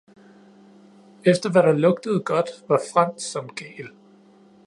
Efter 1.25 1.49
hvad 1.51 1.63
der 1.63 1.71
lugtede 1.71 2.23
godt 2.23 2.49
var 2.69 2.81
Franz 2.93 3.21
som 3.21 3.47
gal. 3.47 3.89